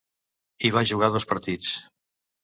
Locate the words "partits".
1.33-1.75